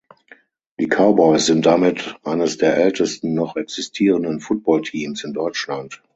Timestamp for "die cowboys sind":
0.79-1.67